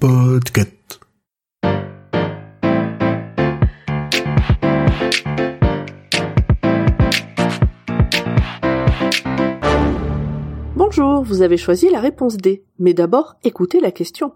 Podcast. 0.00 1.00
Bonjour, 10.74 11.22
vous 11.22 11.42
avez 11.42 11.56
choisi 11.56 11.88
la 11.88 12.00
réponse 12.00 12.36
D. 12.36 12.64
Mais 12.80 12.94
d'abord, 12.94 13.36
écoutez 13.44 13.78
la 13.78 13.92
question. 13.92 14.32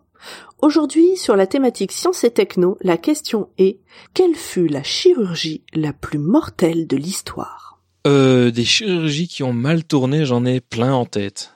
Aujourd'hui, 0.62 1.16
sur 1.16 1.34
la 1.34 1.48
thématique 1.48 1.90
science 1.90 2.22
et 2.22 2.30
techno, 2.30 2.78
la 2.80 2.96
question 2.96 3.48
est 3.58 3.80
quelle 4.14 4.36
fut 4.36 4.68
la 4.68 4.84
chirurgie 4.84 5.64
la 5.72 5.92
plus 5.92 6.20
mortelle 6.20 6.86
de 6.86 6.96
l'histoire? 6.96 7.82
Euh, 8.06 8.52
des 8.52 8.64
chirurgies 8.64 9.26
qui 9.26 9.42
ont 9.42 9.52
mal 9.52 9.82
tourné, 9.82 10.26
j'en 10.26 10.44
ai 10.44 10.60
plein 10.60 10.94
en 10.94 11.06
tête. 11.06 11.53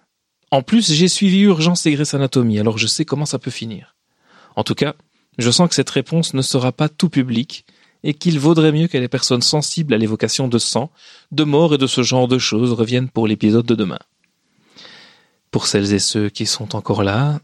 En 0.50 0.62
plus, 0.62 0.92
j'ai 0.92 1.08
suivi 1.08 1.40
Urgence 1.40 1.84
et 1.86 1.92
Grey's 1.92 2.14
Anatomy, 2.14 2.58
alors 2.58 2.78
je 2.78 2.86
sais 2.86 3.04
comment 3.04 3.26
ça 3.26 3.38
peut 3.38 3.50
finir. 3.50 3.96
En 4.56 4.64
tout 4.64 4.74
cas, 4.74 4.94
je 5.36 5.50
sens 5.50 5.68
que 5.68 5.74
cette 5.74 5.90
réponse 5.90 6.34
ne 6.34 6.42
sera 6.42 6.72
pas 6.72 6.88
tout 6.88 7.10
public, 7.10 7.64
et 8.02 8.14
qu'il 8.14 8.38
vaudrait 8.38 8.72
mieux 8.72 8.86
que 8.86 8.98
les 8.98 9.08
personnes 9.08 9.42
sensibles 9.42 9.94
à 9.94 9.98
l'évocation 9.98 10.48
de 10.48 10.58
sang, 10.58 10.90
de 11.32 11.44
mort 11.44 11.74
et 11.74 11.78
de 11.78 11.86
ce 11.86 12.02
genre 12.02 12.28
de 12.28 12.38
choses 12.38 12.72
reviennent 12.72 13.08
pour 13.08 13.26
l'épisode 13.26 13.66
de 13.66 13.74
demain. 13.74 13.98
Pour 15.50 15.66
celles 15.66 15.92
et 15.92 15.98
ceux 15.98 16.28
qui 16.28 16.46
sont 16.46 16.76
encore 16.76 17.02
là, 17.02 17.40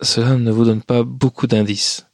cela 0.00 0.36
ne 0.36 0.50
vous 0.50 0.64
donne 0.64 0.82
pas 0.82 1.02
beaucoup 1.04 1.46
d'indices. 1.46 2.06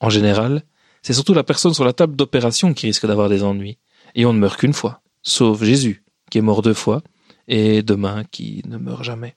En 0.00 0.10
général, 0.10 0.62
c'est 1.02 1.12
surtout 1.12 1.34
la 1.34 1.44
personne 1.44 1.74
sur 1.74 1.84
la 1.84 1.92
table 1.92 2.16
d'opération 2.16 2.74
qui 2.74 2.86
risque 2.86 3.06
d'avoir 3.06 3.28
des 3.28 3.42
ennuis. 3.42 3.78
Et 4.14 4.24
on 4.24 4.32
ne 4.32 4.38
meurt 4.38 4.58
qu'une 4.58 4.72
fois. 4.72 5.00
Sauf 5.22 5.62
Jésus, 5.62 6.04
qui 6.30 6.38
est 6.38 6.42
mort 6.42 6.62
deux 6.62 6.74
fois, 6.74 7.02
et 7.48 7.82
demain 7.82 8.24
qui 8.24 8.62
ne 8.66 8.76
meurt 8.76 9.04
jamais. 9.04 9.36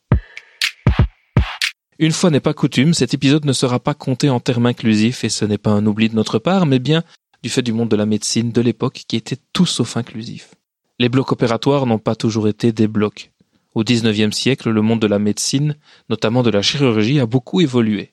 Une 1.97 2.11
fois 2.11 2.29
n'est 2.29 2.41
pas 2.41 2.53
coutume, 2.53 2.93
cet 2.93 3.13
épisode 3.13 3.45
ne 3.45 3.53
sera 3.53 3.79
pas 3.79 3.93
compté 3.93 4.29
en 4.29 4.41
termes 4.41 4.65
inclusifs, 4.65 5.23
et 5.23 5.29
ce 5.29 5.45
n'est 5.45 5.57
pas 5.57 5.71
un 5.71 5.85
oubli 5.85 6.09
de 6.09 6.15
notre 6.15 6.39
part, 6.39 6.65
mais 6.65 6.79
bien 6.79 7.03
du 7.41 7.49
fait 7.49 7.61
du 7.61 7.71
monde 7.71 7.89
de 7.89 7.95
la 7.95 8.05
médecine 8.05 8.51
de 8.51 8.59
l'époque 8.59 9.03
qui 9.07 9.15
était 9.15 9.37
tout 9.53 9.65
sauf 9.65 9.95
inclusif. 9.95 10.55
Les 10.99 11.07
blocs 11.07 11.31
opératoires 11.31 11.85
n'ont 11.85 11.99
pas 11.99 12.15
toujours 12.15 12.49
été 12.49 12.73
des 12.73 12.87
blocs. 12.87 13.31
Au 13.75 13.83
XIXe 13.83 14.35
siècle, 14.35 14.71
le 14.71 14.81
monde 14.81 14.99
de 14.99 15.07
la 15.07 15.19
médecine, 15.19 15.77
notamment 16.09 16.43
de 16.43 16.49
la 16.49 16.61
chirurgie, 16.61 17.19
a 17.19 17.25
beaucoup 17.25 17.61
évolué. 17.61 18.11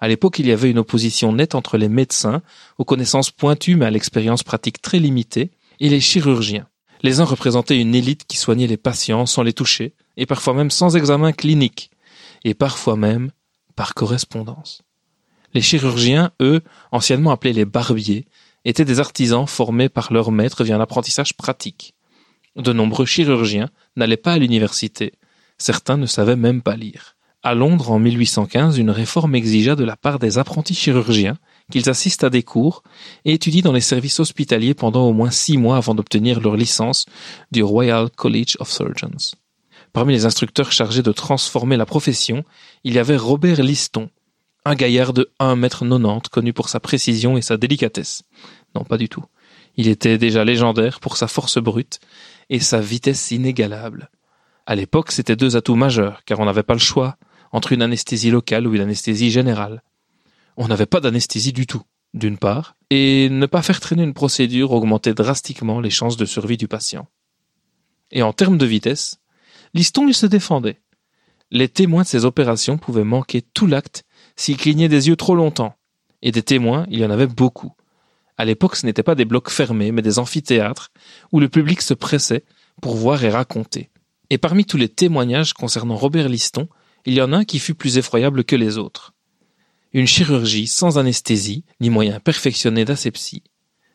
À 0.00 0.06
l'époque, 0.06 0.38
il 0.38 0.46
y 0.46 0.52
avait 0.52 0.70
une 0.70 0.78
opposition 0.78 1.32
nette 1.32 1.54
entre 1.54 1.78
les 1.78 1.88
médecins, 1.88 2.42
aux 2.78 2.84
connaissances 2.84 3.30
pointues 3.30 3.76
mais 3.76 3.86
à 3.86 3.90
l'expérience 3.90 4.44
pratique 4.44 4.82
très 4.82 4.98
limitée, 5.00 5.50
et 5.80 5.88
les 5.88 6.00
chirurgiens. 6.00 6.68
Les 7.02 7.20
uns 7.20 7.24
représentaient 7.24 7.80
une 7.80 7.94
élite 7.94 8.24
qui 8.28 8.36
soignait 8.36 8.66
les 8.66 8.76
patients 8.76 9.26
sans 9.26 9.42
les 9.42 9.52
toucher, 9.52 9.94
et 10.16 10.26
parfois 10.26 10.54
même 10.54 10.70
sans 10.70 10.96
examen 10.96 11.32
clinique, 11.32 11.90
et 12.46 12.54
parfois 12.54 12.96
même 12.96 13.32
par 13.74 13.92
correspondance. 13.94 14.82
Les 15.52 15.60
chirurgiens, 15.60 16.30
eux, 16.40 16.62
anciennement 16.92 17.32
appelés 17.32 17.52
les 17.52 17.64
barbiers, 17.64 18.26
étaient 18.64 18.84
des 18.84 19.00
artisans 19.00 19.48
formés 19.48 19.88
par 19.88 20.12
leur 20.12 20.30
maître 20.30 20.62
via 20.62 20.76
un 20.76 20.80
apprentissage 20.80 21.36
pratique. 21.36 21.94
De 22.54 22.72
nombreux 22.72 23.04
chirurgiens 23.04 23.68
n'allaient 23.96 24.16
pas 24.16 24.34
à 24.34 24.38
l'université. 24.38 25.12
Certains 25.58 25.96
ne 25.96 26.06
savaient 26.06 26.36
même 26.36 26.62
pas 26.62 26.76
lire. 26.76 27.16
À 27.42 27.54
Londres, 27.54 27.90
en 27.90 27.98
1815, 27.98 28.78
une 28.78 28.90
réforme 28.90 29.34
exigea 29.34 29.74
de 29.74 29.84
la 29.84 29.96
part 29.96 30.20
des 30.20 30.38
apprentis 30.38 30.74
chirurgiens 30.74 31.38
qu'ils 31.72 31.90
assistent 31.90 32.24
à 32.24 32.30
des 32.30 32.44
cours 32.44 32.84
et 33.24 33.32
étudient 33.32 33.62
dans 33.62 33.72
les 33.72 33.80
services 33.80 34.20
hospitaliers 34.20 34.74
pendant 34.74 35.08
au 35.08 35.12
moins 35.12 35.32
six 35.32 35.58
mois 35.58 35.78
avant 35.78 35.96
d'obtenir 35.96 36.40
leur 36.40 36.56
licence 36.56 37.06
du 37.50 37.64
Royal 37.64 38.08
College 38.08 38.56
of 38.60 38.70
Surgeons. 38.70 39.36
Parmi 39.96 40.12
les 40.12 40.26
instructeurs 40.26 40.72
chargés 40.72 41.02
de 41.02 41.10
transformer 41.10 41.78
la 41.78 41.86
profession, 41.86 42.44
il 42.84 42.92
y 42.92 42.98
avait 42.98 43.16
Robert 43.16 43.62
Liston, 43.62 44.10
un 44.66 44.74
gaillard 44.74 45.14
de 45.14 45.32
1 45.38 45.56
mètre 45.56 45.86
90 45.88 46.28
connu 46.28 46.52
pour 46.52 46.68
sa 46.68 46.80
précision 46.80 47.38
et 47.38 47.40
sa 47.40 47.56
délicatesse. 47.56 48.22
Non, 48.74 48.84
pas 48.84 48.98
du 48.98 49.08
tout. 49.08 49.24
Il 49.78 49.88
était 49.88 50.18
déjà 50.18 50.44
légendaire 50.44 51.00
pour 51.00 51.16
sa 51.16 51.28
force 51.28 51.56
brute 51.56 51.98
et 52.50 52.60
sa 52.60 52.78
vitesse 52.78 53.30
inégalable. 53.30 54.10
À 54.66 54.74
l'époque, 54.74 55.12
c'était 55.12 55.34
deux 55.34 55.56
atouts 55.56 55.76
majeurs, 55.76 56.24
car 56.26 56.40
on 56.40 56.44
n'avait 56.44 56.62
pas 56.62 56.74
le 56.74 56.78
choix 56.78 57.16
entre 57.50 57.72
une 57.72 57.80
anesthésie 57.80 58.30
locale 58.30 58.66
ou 58.66 58.74
une 58.74 58.82
anesthésie 58.82 59.30
générale. 59.30 59.82
On 60.58 60.68
n'avait 60.68 60.84
pas 60.84 61.00
d'anesthésie 61.00 61.54
du 61.54 61.66
tout, 61.66 61.84
d'une 62.12 62.36
part, 62.36 62.76
et 62.90 63.30
ne 63.30 63.46
pas 63.46 63.62
faire 63.62 63.80
traîner 63.80 64.02
une 64.02 64.12
procédure 64.12 64.72
augmentait 64.72 65.14
drastiquement 65.14 65.80
les 65.80 65.88
chances 65.88 66.18
de 66.18 66.26
survie 66.26 66.58
du 66.58 66.68
patient. 66.68 67.08
Et 68.10 68.22
en 68.22 68.34
termes 68.34 68.58
de 68.58 68.66
vitesse, 68.66 69.20
Liston 69.76 70.08
il 70.08 70.14
se 70.14 70.24
défendait. 70.24 70.80
Les 71.50 71.68
témoins 71.68 72.00
de 72.00 72.06
ces 72.08 72.24
opérations 72.24 72.78
pouvaient 72.78 73.04
manquer 73.04 73.42
tout 73.42 73.66
l'acte 73.66 74.04
s'ils 74.34 74.56
clignaient 74.56 74.88
des 74.88 75.08
yeux 75.08 75.16
trop 75.16 75.34
longtemps, 75.34 75.76
et 76.22 76.32
des 76.32 76.42
témoins, 76.42 76.86
il 76.88 76.98
y 76.98 77.04
en 77.04 77.10
avait 77.10 77.26
beaucoup. 77.26 77.72
À 78.38 78.46
l'époque, 78.46 78.76
ce 78.76 78.86
n'étaient 78.86 79.02
pas 79.02 79.14
des 79.14 79.26
blocs 79.26 79.50
fermés, 79.50 79.92
mais 79.92 80.00
des 80.00 80.18
amphithéâtres, 80.18 80.92
où 81.30 81.40
le 81.40 81.50
public 81.50 81.82
se 81.82 81.92
pressait 81.92 82.46
pour 82.80 82.96
voir 82.96 83.22
et 83.22 83.28
raconter. 83.28 83.90
Et 84.30 84.38
parmi 84.38 84.64
tous 84.64 84.78
les 84.78 84.88
témoignages 84.88 85.52
concernant 85.52 85.96
Robert 85.96 86.30
Liston, 86.30 86.68
il 87.04 87.12
y 87.12 87.20
en 87.20 87.34
a 87.34 87.36
un 87.36 87.44
qui 87.44 87.58
fut 87.58 87.74
plus 87.74 87.98
effroyable 87.98 88.44
que 88.44 88.56
les 88.56 88.78
autres. 88.78 89.12
Une 89.92 90.06
chirurgie 90.06 90.68
sans 90.68 90.96
anesthésie, 90.96 91.64
ni 91.82 91.90
moyen 91.90 92.18
perfectionné 92.18 92.86
d'asepsie. 92.86 93.42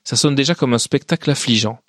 Ça 0.03 0.16
sonne 0.16 0.36
déjà 0.36 0.53
comme 0.53 0.75
un 0.75 0.80
spectacle 0.80 1.31
affligeant. 1.31 1.80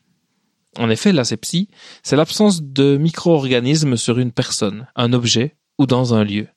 En 0.78 0.88
effet, 0.88 1.12
l'asepsie, 1.12 1.68
c'est 2.02 2.16
l'absence 2.16 2.62
de 2.62 2.96
micro-organismes 2.96 3.96
sur 3.96 4.18
une 4.18 4.32
personne, 4.32 4.86
un 4.96 5.12
objet 5.12 5.56
ou 5.78 5.86
dans 5.86 6.14
un 6.14 6.24
lieu. 6.24 6.48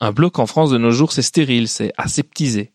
Un 0.00 0.12
bloc 0.12 0.38
en 0.38 0.46
France 0.46 0.70
de 0.70 0.78
nos 0.78 0.90
jours, 0.90 1.12
c'est 1.12 1.22
stérile, 1.22 1.68
c'est 1.68 1.92
aseptisé. 1.96 2.72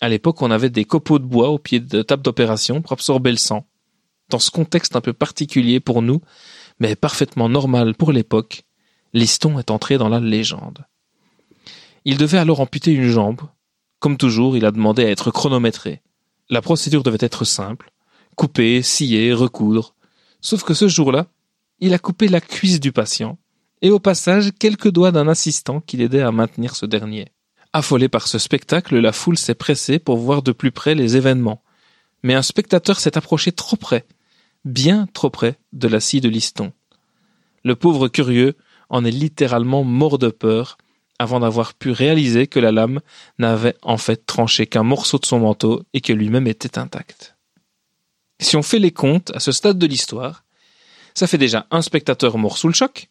À 0.00 0.08
l'époque, 0.08 0.40
on 0.40 0.50
avait 0.50 0.70
des 0.70 0.84
copeaux 0.84 1.18
de 1.18 1.24
bois 1.24 1.50
au 1.50 1.58
pied 1.58 1.80
de 1.80 2.02
table 2.02 2.22
d'opération 2.22 2.80
pour 2.80 2.92
absorber 2.92 3.32
le 3.32 3.36
sang. 3.36 3.66
Dans 4.30 4.38
ce 4.38 4.50
contexte 4.50 4.94
un 4.94 5.00
peu 5.00 5.12
particulier 5.12 5.80
pour 5.80 6.02
nous, 6.02 6.20
mais 6.78 6.94
parfaitement 6.94 7.48
normal 7.48 7.94
pour 7.94 8.12
l'époque, 8.12 8.64
Liston 9.12 9.58
est 9.58 9.70
entré 9.70 9.98
dans 9.98 10.08
la 10.08 10.20
légende. 10.20 10.84
Il 12.04 12.18
devait 12.18 12.38
alors 12.38 12.60
amputer 12.60 12.92
une 12.92 13.08
jambe. 13.08 13.40
Comme 13.98 14.16
toujours, 14.16 14.56
il 14.56 14.64
a 14.64 14.70
demandé 14.70 15.04
à 15.04 15.10
être 15.10 15.30
chronométré. 15.30 16.02
La 16.50 16.62
procédure 16.62 17.02
devait 17.02 17.18
être 17.20 17.44
simple. 17.44 17.90
Couper, 18.38 18.82
scier, 18.82 19.32
recoudre. 19.32 19.96
Sauf 20.40 20.62
que 20.62 20.72
ce 20.72 20.86
jour-là, 20.86 21.26
il 21.80 21.92
a 21.92 21.98
coupé 21.98 22.28
la 22.28 22.40
cuisse 22.40 22.78
du 22.78 22.92
patient, 22.92 23.36
et 23.82 23.90
au 23.90 23.98
passage 23.98 24.52
quelques 24.56 24.92
doigts 24.92 25.10
d'un 25.10 25.26
assistant 25.26 25.80
qui 25.80 25.96
l'aidait 25.96 26.22
à 26.22 26.30
maintenir 26.30 26.76
ce 26.76 26.86
dernier. 26.86 27.32
Affolé 27.72 28.08
par 28.08 28.28
ce 28.28 28.38
spectacle, 28.38 28.96
la 28.96 29.10
foule 29.10 29.36
s'est 29.36 29.56
pressée 29.56 29.98
pour 29.98 30.18
voir 30.18 30.42
de 30.42 30.52
plus 30.52 30.70
près 30.70 30.94
les 30.94 31.16
événements. 31.16 31.64
Mais 32.22 32.34
un 32.34 32.42
spectateur 32.42 33.00
s'est 33.00 33.18
approché 33.18 33.50
trop 33.50 33.76
près, 33.76 34.06
bien 34.64 35.08
trop 35.14 35.30
près 35.30 35.56
de 35.72 35.88
la 35.88 35.98
scie 35.98 36.20
de 36.20 36.28
Liston. 36.28 36.70
Le 37.64 37.74
pauvre 37.74 38.06
curieux 38.06 38.56
en 38.88 39.04
est 39.04 39.10
littéralement 39.10 39.82
mort 39.82 40.16
de 40.16 40.28
peur 40.28 40.78
avant 41.18 41.40
d'avoir 41.40 41.74
pu 41.74 41.90
réaliser 41.90 42.46
que 42.46 42.60
la 42.60 42.70
lame 42.70 43.00
n'avait 43.40 43.74
en 43.82 43.96
fait 43.96 44.26
tranché 44.26 44.68
qu'un 44.68 44.84
morceau 44.84 45.18
de 45.18 45.26
son 45.26 45.40
manteau 45.40 45.82
et 45.92 46.00
que 46.00 46.12
lui-même 46.12 46.46
était 46.46 46.78
intact. 46.78 47.34
Si 48.40 48.56
on 48.56 48.62
fait 48.62 48.78
les 48.78 48.92
comptes 48.92 49.32
à 49.34 49.40
ce 49.40 49.52
stade 49.52 49.78
de 49.78 49.86
l'histoire, 49.86 50.44
ça 51.14 51.26
fait 51.26 51.38
déjà 51.38 51.66
un 51.70 51.82
spectateur 51.82 52.38
mort 52.38 52.58
sous 52.58 52.68
le 52.68 52.74
choc, 52.74 53.08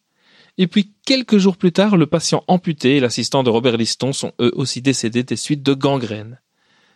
et 0.58 0.68
puis 0.68 0.94
quelques 1.06 1.38
jours 1.38 1.58
plus 1.58 1.72
tard, 1.72 1.98
le 1.98 2.08
patient 2.08 2.44
amputé 2.48 2.98
et 2.98 3.00
l'assistant 3.00 3.44
de 3.44 3.50
Robert 3.50 3.78
Liston 3.78 4.12
sont 4.12 4.34
eux 4.42 4.52
aussi 4.56 4.82
décédés 4.82 5.24
des 5.24 5.36
suites 5.36 5.62
de 5.62 5.74
gangrène. 5.74 6.40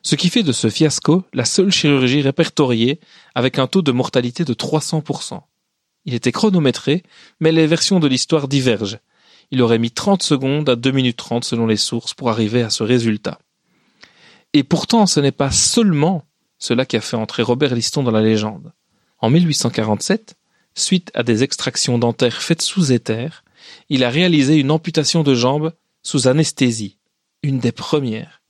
Ce 0.03 0.16
qui 0.16 0.30
fait 0.30 0.42
de 0.42 0.52
ce 0.52 0.69
fiasco 0.69 1.24
la 1.31 1.46
seule 1.46 1.72
chirurgie 1.72 2.22
répertoriée 2.22 3.00
avec 3.36 3.59
un 3.59 3.68
taux 3.68 3.84
de 3.84 3.92
mortalité 3.92 4.46
de 4.46 4.53
300%. 4.53 5.42
Il 6.06 6.16
était 6.16 6.31
chronométré, 6.31 7.03
mais 7.40 7.52
les 7.52 7.68
versions 7.68 8.00
de 8.00 8.08
l'histoire 8.08 8.48
divergent. 8.48 8.98
Il 9.52 9.62
aurait 9.62 9.78
mis 9.78 9.92
30 9.92 10.24
secondes 10.24 10.69
à 10.69 10.75
2 10.75 10.90
minutes 10.92 11.18
30 11.18 11.44
selon 11.44 11.68
les 11.68 11.77
sources 11.77 12.16
pour 12.16 12.31
arriver 12.31 12.63
à 12.63 12.72
ce 12.72 12.81
résultat. 12.81 13.38
Et 14.54 14.63
pourtant, 14.63 15.06
ce 15.06 15.19
n'est 15.19 15.31
pas 15.31 15.51
seulement 15.51 16.25
cela 16.62 16.86
qui 16.86 16.96
a 16.96 17.02
fait 17.02 17.18
entrer 17.18 17.44
Robert 17.44 17.75
Liston 17.75 18.04
dans 18.04 18.12
la 18.12 18.22
légende. 18.22 18.72
En 19.18 19.30
1847, 19.30 20.36
suite 20.75 21.12
à 21.13 21.24
des 21.24 21.44
extractions 21.44 21.98
dentaires 21.98 22.42
faites 22.42 22.62
sous 22.62 22.94
éther, 22.94 23.44
il 23.90 24.04
a 24.04 24.10
réalisé 24.10 24.56
une 24.56 24.72
amputation 24.72 25.24
de 25.24 25.34
jambe 25.34 25.74
sous 26.04 26.28
anesthésie, 26.28 27.00
une 27.42 27.60
des 27.60 27.72
premières. 27.72 28.42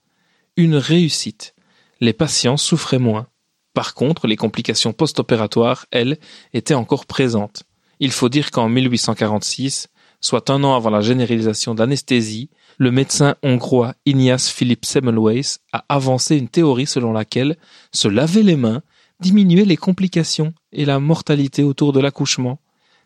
Une 0.57 0.75
réussite. 0.75 1.55
Les 2.01 2.13
patients 2.13 2.57
souffraient 2.57 2.99
moins. 2.99 3.27
Par 3.73 3.93
contre, 3.93 4.27
les 4.27 4.35
complications 4.35 4.91
post-opératoires, 4.91 5.85
elles, 5.91 6.19
étaient 6.53 6.73
encore 6.73 7.05
présentes. 7.05 7.63
Il 8.01 8.11
faut 8.11 8.27
dire 8.27 8.51
qu'en 8.51 8.67
1846, 8.67 9.87
soit 10.21 10.49
un 10.49 10.63
an 10.63 10.75
avant 10.75 10.91
la 10.91 11.01
généralisation 11.01 11.73
de 11.73 11.79
l'anesthésie, 11.79 12.49
le 12.77 12.91
médecin 12.91 13.35
hongrois 13.43 13.95
Ignace 14.05 14.49
Philipp 14.49 14.85
Semmelweis 14.85 15.57
a 15.73 15.83
avancé 15.89 16.37
une 16.37 16.47
théorie 16.47 16.87
selon 16.87 17.11
laquelle 17.11 17.57
se 17.91 18.07
laver 18.07 18.43
les 18.43 18.55
mains 18.55 18.81
diminuait 19.19 19.65
les 19.65 19.77
complications 19.77 20.53
et 20.71 20.85
la 20.85 20.99
mortalité 20.99 21.63
autour 21.63 21.91
de 21.91 21.99
l'accouchement. 21.99 22.59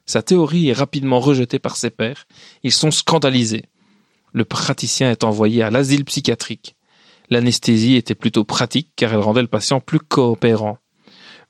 Sa 0.06 0.22
théorie 0.22 0.70
est 0.70 0.74
rapidement 0.74 1.20
rejetée 1.20 1.60
par 1.60 1.78
ses 1.78 1.90
pairs. 1.90 2.28
Ils 2.64 2.72
sont 2.72 2.92
scandalisés. 2.92 3.66
le 4.34 4.44
praticien 4.44 5.12
est 5.12 5.24
envoyé 5.24 5.64
à 5.64 5.72
l'asile 5.72 6.04
psychiatrique. 6.04 6.76
L'anesthésie 7.30 7.96
était 7.96 8.16
plutôt 8.16 8.44
pratique 8.44 8.92
car 8.96 9.14
elle 9.14 9.20
rendait 9.20 9.42
le 9.42 9.48
patient 9.48 9.80
plus 9.80 10.00
coopérant. 10.00 10.78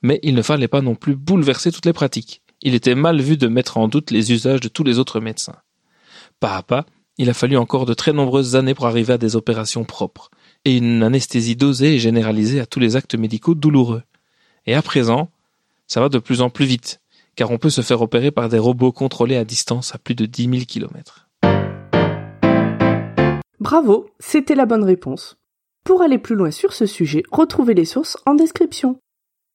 Mais 0.02 0.20
il 0.22 0.34
ne 0.34 0.42
fallait 0.42 0.68
pas 0.68 0.82
non 0.82 0.94
plus 0.94 1.16
bouleverser 1.16 1.72
toutes 1.72 1.86
les 1.86 1.92
pratiques. 1.92 2.42
Il 2.62 2.74
était 2.74 2.94
mal 2.94 3.20
vu 3.20 3.36
de 3.36 3.48
mettre 3.48 3.76
en 3.76 3.88
doute 3.88 4.10
les 4.10 4.32
usages 4.32 4.60
de 4.60 4.68
tous 4.68 4.84
les 4.84 4.98
autres 4.98 5.20
médecins. 5.20 5.56
Pas 6.40 6.56
à 6.56 6.62
pas, 6.62 6.86
il 7.18 7.30
a 7.30 7.34
fallu 7.34 7.56
encore 7.56 7.86
de 7.86 7.94
très 7.94 8.12
nombreuses 8.12 8.56
années 8.56 8.74
pour 8.74 8.86
arriver 8.86 9.14
à 9.14 9.18
des 9.18 9.36
opérations 9.36 9.84
propres, 9.84 10.30
et 10.64 10.76
une 10.76 11.02
anesthésie 11.02 11.56
dosée 11.56 11.94
et 11.94 11.98
généralisée 11.98 12.60
à 12.60 12.66
tous 12.66 12.80
les 12.80 12.96
actes 12.96 13.14
médicaux 13.14 13.54
douloureux. 13.54 14.02
Et 14.66 14.74
à 14.74 14.82
présent, 14.82 15.30
ça 15.86 16.00
va 16.00 16.08
de 16.08 16.18
plus 16.18 16.40
en 16.40 16.50
plus 16.50 16.66
vite, 16.66 17.00
car 17.36 17.50
on 17.50 17.58
peut 17.58 17.70
se 17.70 17.82
faire 17.82 18.02
opérer 18.02 18.30
par 18.30 18.48
des 18.48 18.58
robots 18.58 18.92
contrôlés 18.92 19.36
à 19.36 19.44
distance 19.44 19.94
à 19.94 19.98
plus 19.98 20.14
de 20.14 20.26
10 20.26 20.44
000 20.44 20.64
km. 20.66 21.28
Bravo, 23.60 24.10
c'était 24.18 24.54
la 24.54 24.66
bonne 24.66 24.84
réponse. 24.84 25.36
Pour 25.84 26.02
aller 26.02 26.18
plus 26.18 26.34
loin 26.34 26.50
sur 26.50 26.72
ce 26.72 26.86
sujet, 26.86 27.22
retrouvez 27.30 27.74
les 27.74 27.84
sources 27.84 28.16
en 28.26 28.34
description. 28.34 28.98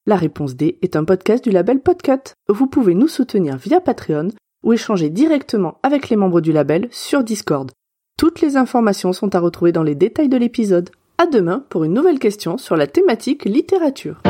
La 0.07 0.15
réponse 0.15 0.56
D 0.56 0.80
est 0.81 0.95
un 0.95 1.03
podcast 1.03 1.44
du 1.44 1.51
label 1.51 1.80
Podcut. 1.80 2.33
Vous 2.50 2.65
pouvez 2.65 2.95
nous 2.95 3.07
soutenir 3.07 3.57
via 3.57 3.80
Patreon 3.80 4.30
ou 4.63 4.74
échanger 4.74 5.12
directement 5.12 5.77
avec 5.83 6.09
les 6.09 6.15
membres 6.15 6.42
du 6.42 6.51
label 6.51 6.88
sur 6.89 7.24
Discord. 7.24 7.69
Toutes 8.18 8.42
les 8.42 8.57
informations 8.57 9.13
sont 9.13 9.36
à 9.36 9.39
retrouver 9.39 9.71
dans 9.71 9.83
les 9.83 9.94
détails 9.94 10.30
de 10.30 10.38
l'épisode. 10.38 10.89
À 11.19 11.27
demain 11.27 11.63
pour 11.69 11.83
une 11.83 11.94
nouvelle 11.94 12.18
question 12.18 12.57
sur 12.57 12.75
la 12.75 12.88
thématique 12.88 13.45
littérature. 13.45 14.24